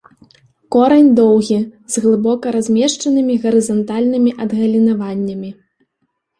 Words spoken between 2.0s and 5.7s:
глыбока размешчанымі гарызантальнымі адгалінаваннямі.